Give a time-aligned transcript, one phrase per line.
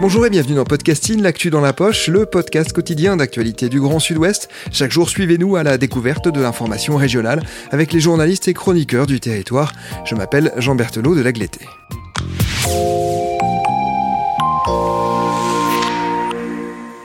[0.00, 3.98] Bonjour et bienvenue dans Podcasting, l'actu dans la poche, le podcast quotidien d'actualité du Grand
[3.98, 4.48] Sud-Ouest.
[4.70, 9.18] Chaque jour, suivez-nous à la découverte de l'information régionale avec les journalistes et chroniqueurs du
[9.18, 9.72] territoire.
[10.04, 11.66] Je m'appelle Jean Berthelot de l'Agleté.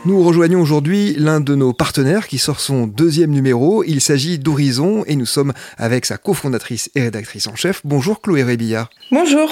[0.06, 3.84] Nous rejoignons aujourd'hui l'un de nos partenaires qui sort son deuxième numéro.
[3.84, 7.82] Il s'agit d'Horizon et nous sommes avec sa cofondatrice et rédactrice en chef.
[7.86, 8.92] Bonjour Chloé Rébillard.
[9.12, 9.50] Bonjour.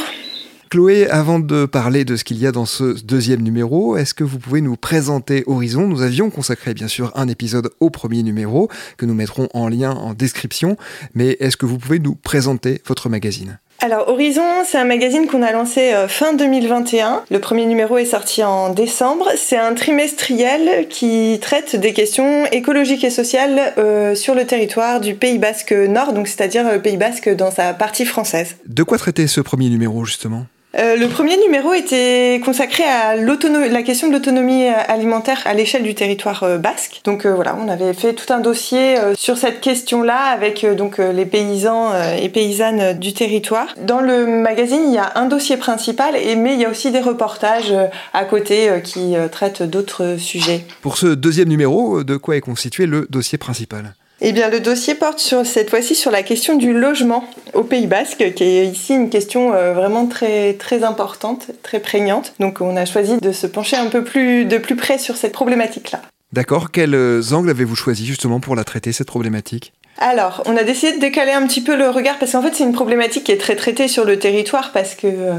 [0.71, 4.23] Chloé, avant de parler de ce qu'il y a dans ce deuxième numéro, est-ce que
[4.23, 5.85] vous pouvez nous présenter Horizon?
[5.85, 9.91] Nous avions consacré bien sûr un épisode au premier numéro que nous mettrons en lien
[9.91, 10.77] en description,
[11.13, 13.59] mais est-ce que vous pouvez nous présenter votre magazine?
[13.81, 17.23] Alors Horizon, c'est un magazine qu'on a lancé euh, fin 2021.
[17.29, 19.27] Le premier numéro est sorti en décembre.
[19.35, 25.15] C'est un trimestriel qui traite des questions écologiques et sociales euh, sur le territoire du
[25.15, 28.55] Pays Basque Nord, donc c'est-à-dire le Pays Basque dans sa partie française.
[28.67, 30.45] De quoi traitait ce premier numéro justement?
[30.77, 35.83] Euh, le premier numéro était consacré à la question de l'autonomie euh, alimentaire à l'échelle
[35.83, 37.01] du territoire euh, basque.
[37.03, 41.91] Donc voilà, on avait fait tout un dossier sur cette question-là avec donc les paysans
[42.15, 43.67] et paysannes du territoire.
[43.81, 46.99] Dans le magazine, il y a un dossier principal, mais il y a aussi des
[46.99, 47.73] reportages
[48.13, 50.65] à côté qui traitent d'autres sujets.
[50.81, 53.93] Pour ce deuxième numéro, de quoi est constitué le dossier principal?
[54.23, 58.33] Eh bien, le dossier porte cette fois-ci sur la question du logement au Pays Basque,
[58.35, 62.33] qui est ici une question euh, vraiment très, très importante, très prégnante.
[62.39, 65.31] Donc, on a choisi de se pencher un peu plus de plus près sur cette
[65.31, 66.01] problématique-là.
[66.33, 66.71] D'accord.
[66.71, 69.73] Quels euh, angles avez-vous choisi justement pour la traiter, cette problématique?
[70.01, 72.63] Alors, on a décidé de décaler un petit peu le regard parce qu'en fait, c'est
[72.63, 75.33] une problématique qui est très traitée sur le territoire parce que euh,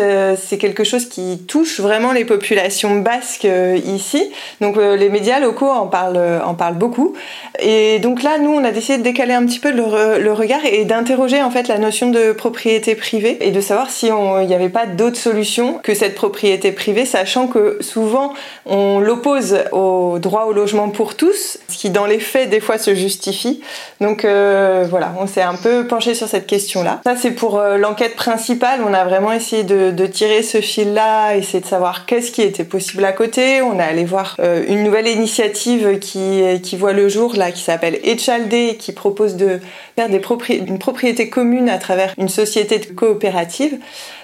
[0.00, 4.28] euh, c'est quelque chose qui touche vraiment les populations basques euh, ici.
[4.60, 7.14] Donc, les médias locaux en parlent, en parlent beaucoup.
[7.60, 10.84] Et donc là, nous, on a décidé de décaler un petit peu le, regard et
[10.84, 14.86] d'interroger en fait la notion de propriété privée et de savoir si n'y avait pas
[14.86, 18.34] d'autres solutions que cette propriété privée, sachant que souvent
[18.66, 22.78] on l'oppose au droit au logement pour tous, ce qui dans les faits des fois
[22.78, 23.62] se justifie.
[24.00, 27.00] Donc euh, voilà, on s'est un peu penché sur cette question-là.
[27.04, 28.80] Ça c'est pour euh, l'enquête principale.
[28.86, 33.04] On a vraiment essayé de, tirer ce fil-là, essayer de savoir qu'est-ce qui était possible
[33.04, 33.62] à côté.
[33.62, 37.98] On est allé voir euh, une nouvelle initiative qui, voit le jour là, qui s'appelle
[38.04, 39.60] Echalde, qui propose de
[39.96, 40.20] faire des
[40.50, 43.78] une propriété commune à travers une société coopérative.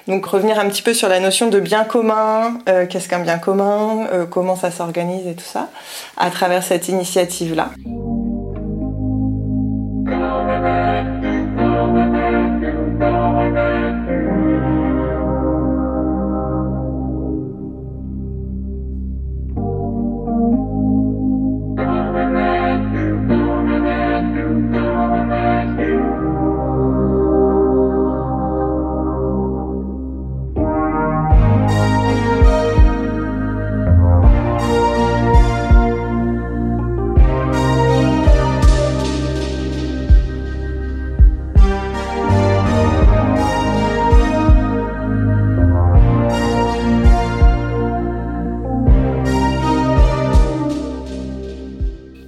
[0.08, 2.58] Donc revenir un petit peu sur la notion de bien commun,
[2.90, 5.68] qu'est-ce qu'un bien commun, comment ça s'organise et tout ça,
[6.16, 7.70] à travers cette initiative-là.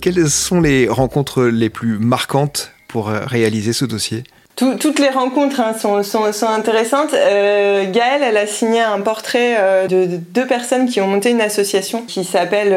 [0.04, 4.22] Quelles sont les rencontres les plus marquantes pour euh, réaliser ce dossier?
[4.54, 7.14] Toutes les rencontres hein, sont, intéressantes.
[7.14, 11.40] Euh, Gaëlle, elle a signé un portrait euh, de, deux personnes qui ont monté une
[11.40, 12.76] association qui s'appelle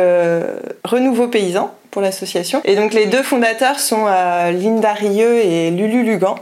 [0.85, 2.61] Renouveau Paysan l'association.
[2.65, 6.35] Et donc les deux fondateurs sont euh, Linda Rieu et Lulu Lugan,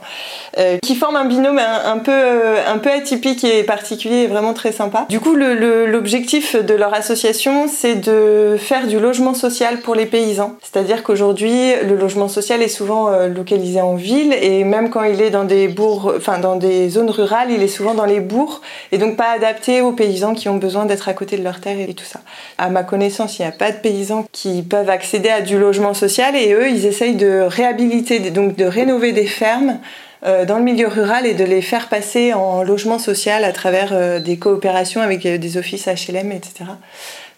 [0.58, 4.54] euh, qui forment un binôme un, peu, euh, un peu atypique et particulier et vraiment
[4.54, 5.06] très sympa.
[5.10, 10.56] Du coup, l'objectif de leur association, c'est de faire du logement social pour les paysans.
[10.62, 15.30] C'est-à-dire qu'aujourd'hui, le logement social est souvent localisé en ville et même quand il est
[15.30, 18.62] dans des bourgs, enfin dans des zones rurales, il est souvent dans les bourgs
[18.92, 21.78] et donc pas adapté aux paysans qui ont besoin d'être à côté de leur terre
[21.80, 22.20] et tout ça.
[22.58, 25.94] À ma connaissance, il n'y a pas de paysans qui peuvent accéder à du logement
[25.94, 29.80] social et eux, ils essayent de réhabiliter, donc de rénover des fermes
[30.26, 33.92] euh, dans le milieu rural et de les faire passer en logement social à travers
[33.94, 36.66] euh, des coopérations avec euh, des offices HLM, etc.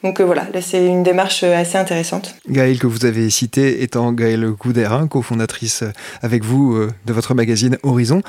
[0.04, 2.36] Donc voilà, là c'est une démarche assez intéressante.
[2.50, 5.84] Gaëlle, que vous avez cité, étant Gaëlle Goudérin, cofondatrice
[6.22, 8.22] avec vous de votre magazine Horizon.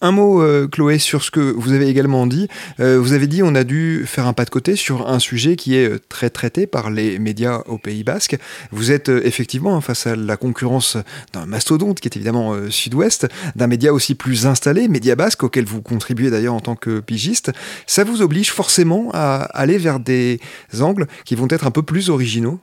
[0.00, 2.48] un mot, Chloé, sur ce que vous avez également dit.
[2.78, 5.76] vous avez dit on a dû faire un pas de côté sur un sujet qui
[5.76, 8.38] est très traité par les médias au Pays Basque.
[8.72, 10.96] Vous êtes effectivement face à la concurrence
[11.32, 15.82] d'un mastodonte qui est évidemment Sud-Ouest, d'un média aussi plus installé, Média Basque, auquel vous
[15.82, 17.52] contribuez d'ailleurs en tant que pigiste.
[17.86, 20.40] Ça vous oblige forcément à aller vers des
[20.80, 20.93] angles
[21.24, 22.58] qui vont être un peu plus originaux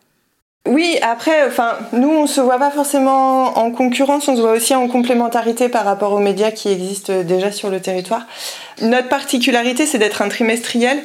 [0.67, 4.75] oui, après, enfin, nous, on se voit pas forcément en concurrence, on se voit aussi
[4.75, 8.27] en complémentarité par rapport aux médias qui existent déjà sur le territoire.
[8.79, 10.99] Notre particularité, c'est d'être un trimestriel.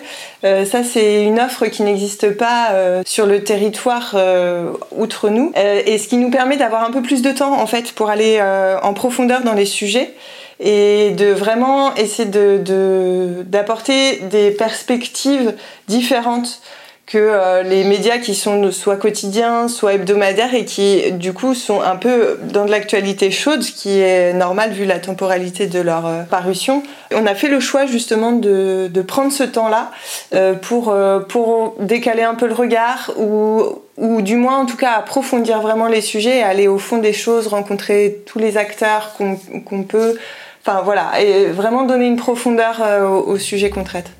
[0.45, 5.53] Euh, ça, c'est une offre qui n'existe pas euh, sur le territoire euh, outre nous,
[5.57, 8.39] et ce qui nous permet d'avoir un peu plus de temps, en fait, pour aller
[8.83, 10.13] en profondeur dans les sujets
[10.61, 15.55] et de vraiment essayer d'apporter de, des perspectives
[15.89, 16.61] différentes
[17.07, 21.81] que euh, les médias qui sont soit quotidiens, soit hebdomadaires et qui du coup sont
[21.81, 26.07] un peu dans de l'actualité chaude, ce qui est normal vu la temporalité de leur
[26.07, 26.83] euh, parution.
[27.15, 29.93] On a fait le choix justement de, de prendre ce temps-là
[30.35, 30.95] euh, pour,
[31.29, 33.63] pour décaler un peu le regard ou,
[33.97, 37.47] ou du moins en tout cas approfondir vraiment les sujets, aller au fond des choses,
[37.47, 40.19] rencontrer tous les acteurs qu'on peut.
[40.67, 44.11] Enfin voilà, et vraiment donner une profondeur au, au sujet qu'on traite.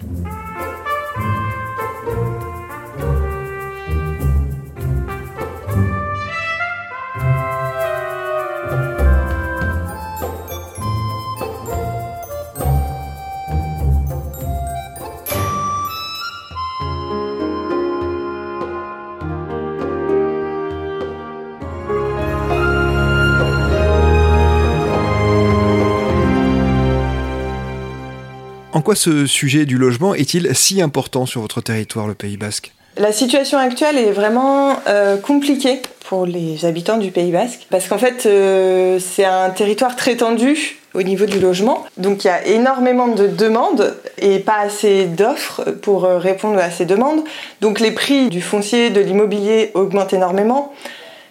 [28.87, 32.71] Quoi ce sujet du logement est-il si important sur votre territoire, le Pays Basque?
[32.97, 37.99] La situation actuelle est vraiment euh, compliquée pour les habitants du Pays Basque parce qu'en
[37.99, 41.85] fait euh, c'est un territoire très tendu au niveau du logement.
[41.97, 46.71] Donc il y a énormément de demandes et pas assez d'offres pour euh, répondre à
[46.71, 47.25] ces demandes.
[47.61, 50.73] Donc les prix du foncier, de l'immobilier augmentent énormément.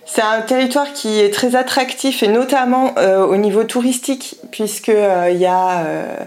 [0.08, 5.32] C'est un territoire qui est très attractif et notamment euh, au niveau touristique puisque euh,
[5.32, 6.18] il y a, euh,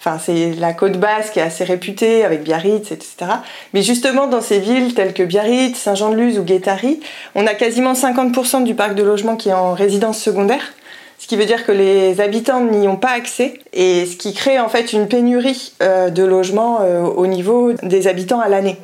[0.00, 3.30] enfin c'est la côte basque qui est assez réputée avec Biarritz, etc.
[3.74, 6.98] Mais justement dans ces villes telles que Biarritz, Saint-Jean-de-Luz ou Guétari,
[7.36, 10.74] on a quasiment 50% du parc de logement qui est en résidence secondaire.
[11.20, 14.58] Ce qui veut dire que les habitants n'y ont pas accès et ce qui crée
[14.58, 16.78] en fait une pénurie de logements
[17.16, 18.76] au niveau des habitants à l'année.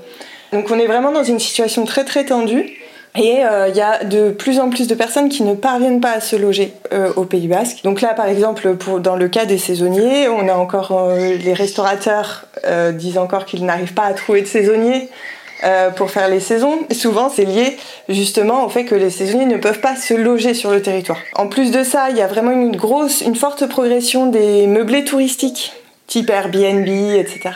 [0.52, 2.83] Donc on est vraiment dans une situation très très tendue.
[3.16, 6.12] Et il euh, y a de plus en plus de personnes qui ne parviennent pas
[6.12, 7.82] à se loger euh, au Pays Basque.
[7.84, 12.46] Donc là, par exemple, dans le cas des saisonniers, on a encore euh, les restaurateurs
[12.94, 15.08] disent encore qu'ils n'arrivent pas à trouver de saisonniers
[15.96, 16.78] pour faire les saisons.
[16.93, 17.76] souvent, c'est lié
[18.08, 21.19] justement au fait que les saisonniers ne peuvent pas se loger sur le territoire.
[21.37, 25.05] En plus de ça, il y a vraiment une grosse, une forte progression des meublés
[25.05, 25.72] touristiques
[26.20, 27.50] Airbnb, etc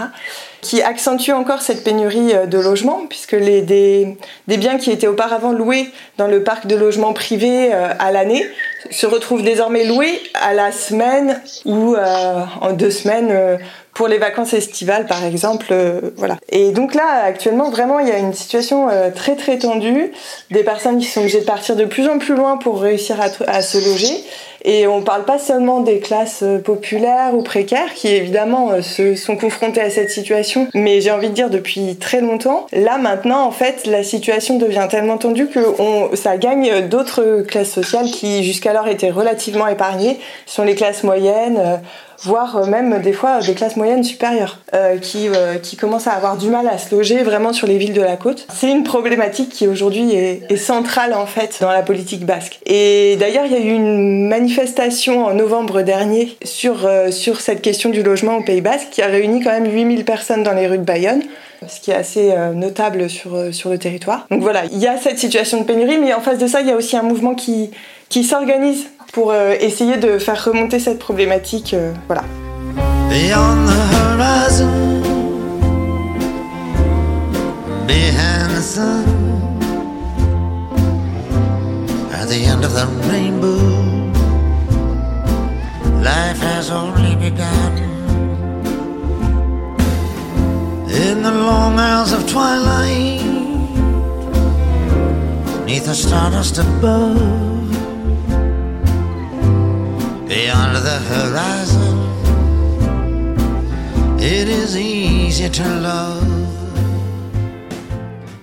[0.60, 5.52] qui accentue encore cette pénurie euh, de logements, puisque des, des, biens qui étaient auparavant
[5.52, 8.44] loués dans le parc de logements privés euh, à l'année
[8.90, 13.58] se retrouvent désormais loués à la semaine ou euh, en deux semaines
[13.94, 15.74] pour les vacances estivales par exemple
[16.16, 16.36] voilà.
[16.50, 20.12] Et donc là actuellement vraiment il y a une situation très très tendue.
[20.50, 23.62] Des personnes qui sont obligées de partir de plus en plus loin pour réussir à,
[23.62, 24.24] se loger.
[24.64, 28.82] Et on ne parle pas seulement des classes euh, populaires ou précaires qui évidemment euh,
[28.82, 32.66] se sont confrontées à cette situation, mais j'ai envie de dire depuis très longtemps.
[32.72, 35.60] Là maintenant, en fait, la situation devient tellement tendue que
[36.14, 41.58] ça gagne d'autres classes sociales qui jusqu'alors étaient relativement épargnées, ce sont les classes moyennes
[41.58, 41.76] euh,
[42.22, 46.12] voire euh, même des fois des classes moyennes supérieures euh, qui, euh, qui commencent à
[46.12, 48.46] avoir du mal à se loger vraiment sur les villes de la côte.
[48.52, 52.58] C'est une problématique qui aujourd'hui est, est, centrale en fait dans la politique basque.
[52.66, 57.90] Et d'ailleurs il y a eu une manifestation en novembre dernier sur, sur cette question
[57.90, 60.78] du logement au Pays Basque qui a réuni quand même 8000 personnes dans les rues
[60.78, 61.22] de Bayonne
[61.66, 64.28] ce qui est assez notable sur, sur le territoire.
[64.30, 66.68] Donc voilà, il y a cette situation de pénurie, mais en face de ça, il
[66.68, 67.72] y a aussi un mouvement qui,
[68.08, 71.74] qui s'organise pour euh, essayer de faire remonter cette problématique.
[71.74, 72.22] Euh, voilà.
[73.10, 75.02] Beyond the horizon,
[77.86, 79.04] behind the sun,
[82.12, 83.58] at the end of the rainbow,
[86.02, 87.88] life has only begun.
[90.90, 93.22] In the long hours of twilight,
[95.66, 97.57] neath the stardust above.
[100.28, 101.96] Beyond the horizon.
[104.20, 106.22] It is easy to love.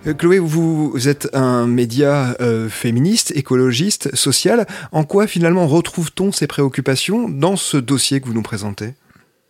[0.08, 4.66] Euh, Chloé, vous êtes un média euh, féministe, écologiste, social.
[4.92, 8.94] En quoi finalement retrouve-t-on ces préoccupations dans ce dossier que vous nous présentez?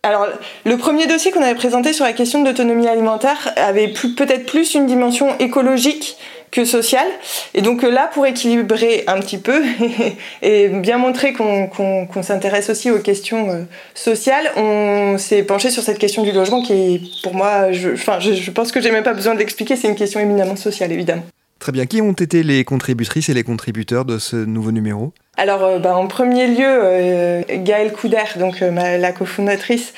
[0.02, 0.26] Alors,
[0.64, 4.74] le premier dossier qu'on avait présenté sur la question de l'autonomie alimentaire avait peut-être plus
[4.74, 6.16] une dimension écologique
[6.50, 7.08] que sociale.
[7.54, 9.62] Et donc euh, là, pour équilibrer un petit peu
[10.42, 13.62] et bien montrer qu'on s'intéresse aussi aux questions euh,
[13.94, 18.32] sociales, on s'est penché sur cette question du logement qui pour moi, je, enfin, je,
[18.32, 21.24] je pense que j'ai même pas besoin d'expliquer, c'est une question éminemment sociale, évidemment.
[21.58, 21.86] Très bien.
[21.86, 25.12] Qui ont été les contributrices et les contributeurs de ce nouveau numéro?
[25.38, 29.92] Alors, euh, bah, en premier lieu, euh, Gaëlle Couder, donc euh, la cofondatrice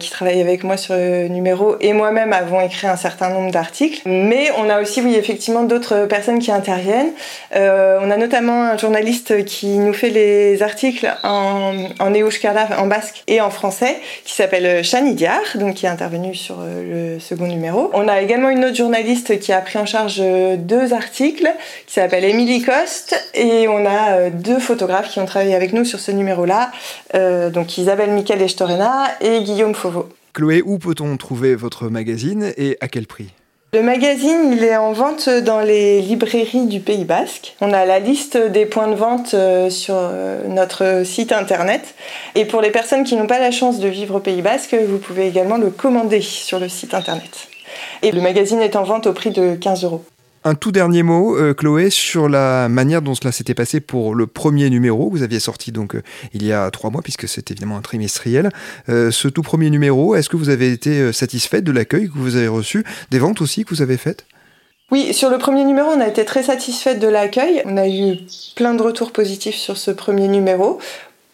[0.00, 4.00] qui travaille avec moi sur le numéro, et moi-même avons écrit un certain nombre d'articles.
[4.06, 7.10] Mais on a aussi, oui, effectivement, d'autres personnes qui interviennent.
[7.54, 13.42] on a notamment un journaliste qui nous fait les articles en, en en basque et
[13.42, 17.90] en français, qui s'appelle Chani Diar, donc qui est intervenu sur le second numéro.
[17.92, 20.22] On a également une autre journaliste qui a pris en charge
[20.56, 21.52] deux articles,
[21.86, 26.00] qui s'appelle Émilie Coste, et on a deux photographes qui ont travaillé avec nous sur
[26.00, 26.70] ce numéro-là,
[27.14, 30.08] euh, donc Isabelle Michael Estorena et Guillaume Fauveau.
[30.32, 33.28] Chloé, où peut-on trouver votre magazine et à quel prix?
[33.74, 37.54] Le magazine, il est en vente dans les librairies du Pays Basque.
[37.60, 41.94] On a la liste des points de vente euh, sur euh, notre site internet.
[42.34, 44.96] Et pour les personnes qui n'ont pas la chance de vivre au Pays Basque, vous
[44.96, 47.48] pouvez également le commander sur le site internet.
[48.00, 50.02] Et le magazine est en vente au prix de 15 euros.
[50.48, 54.26] Un tout dernier mot, euh, Chloé, sur la manière dont cela s'était passé pour le
[54.26, 55.10] premier numéro.
[55.10, 56.00] Vous aviez sorti donc euh,
[56.32, 58.48] il y a trois mois, puisque c'est évidemment un trimestriel.
[58.88, 62.36] Euh, ce tout premier numéro, est-ce que vous avez été satisfaite de l'accueil que vous
[62.36, 64.24] avez reçu, des ventes aussi que vous avez faites?
[64.90, 67.60] Oui, sur le premier numéro, on a été très satisfaite de l'accueil.
[67.66, 68.16] On a eu
[68.56, 70.78] plein de retours positifs sur ce premier numéro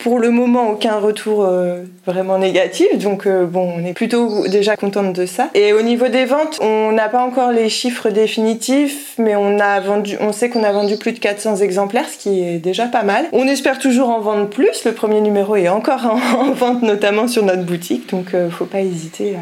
[0.05, 4.77] pour le moment aucun retour euh, vraiment négatif, donc euh, bon, on est plutôt déjà
[4.77, 5.49] contente de ça.
[5.55, 9.81] Et au niveau des ventes, on n'a pas encore les chiffres définitifs, mais on a
[9.81, 13.03] vendu, on sait qu'on a vendu plus de 400 exemplaires, ce qui est déjà pas
[13.03, 13.25] mal.
[13.33, 14.85] On espère toujours en vendre plus.
[14.85, 18.81] Le premier numéro est encore en, vente, notamment sur notre boutique, donc euh, faut pas
[18.81, 19.37] hésiter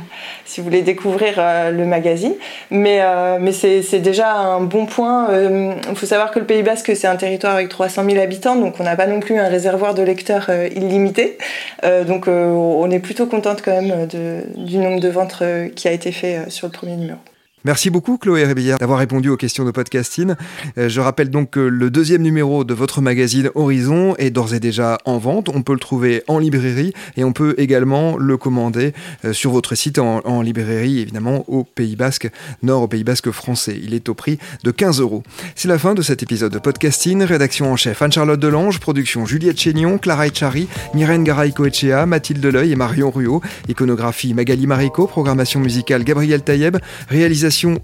[0.44, 1.42] si vous voulez découvrir
[1.72, 2.34] le magazine.
[2.70, 3.00] Mais
[3.40, 5.28] mais c'est déjà un bon point.
[5.32, 8.74] Il faut savoir que le Pays Basque c'est un territoire avec 300 000 habitants, donc
[8.78, 11.38] on n'a pas non plus un réservoir de lecteurs euh, illimité.
[11.84, 15.42] Euh, donc euh, on est plutôt contente quand même du nombre de ventes
[15.74, 17.18] qui a été fait sur le premier numéro.
[17.64, 20.34] Merci beaucoup Chloé Rébillard d'avoir répondu aux questions de podcasting.
[20.78, 24.58] Euh, je rappelle donc que le deuxième numéro de votre magazine Horizon est d'ores et
[24.58, 25.48] déjà en vente.
[25.48, 28.92] On peut le trouver en librairie et on peut également le commander
[29.24, 32.28] euh, sur votre site en, librairie, évidemment au Pays Basque,
[32.64, 33.78] nord au Pays Basque français.
[33.80, 35.22] Il est au prix de 15 euros.
[35.54, 37.22] C'est la fin de cet épisode de podcasting.
[37.22, 42.76] Rédaction en chef Anne-Charlotte Delange, production Juliette Chénion, Clara Echari, Myrène Garay-Coetchea, Mathilde Deleuil et
[42.76, 46.78] Marion Ruot, iconographie Magali Marico, programmation musicale Gabriel Taïeb,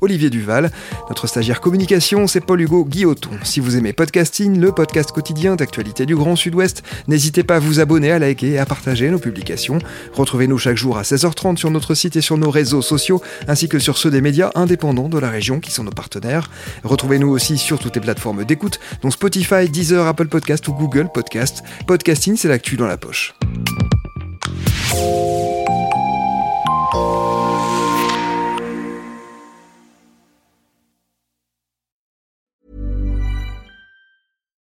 [0.01, 0.71] Olivier Duval.
[1.09, 3.31] Notre stagiaire communication, c'est Paul-Hugo Guilloton.
[3.43, 7.81] Si vous aimez podcasting, le podcast quotidien d'actualité du Grand Sud-Ouest, n'hésitez pas à vous
[7.81, 9.79] abonner, à liker et à partager nos publications.
[10.15, 13.79] Retrouvez-nous chaque jour à 16h30 sur notre site et sur nos réseaux sociaux, ainsi que
[13.79, 16.51] sur ceux des médias indépendants de la région qui sont nos partenaires.
[16.85, 21.63] Retrouvez-nous aussi sur toutes les plateformes d'écoute, dont Spotify, Deezer, Apple Podcast ou Google Podcast.
[21.87, 23.35] Podcasting, c'est l'actu dans la poche.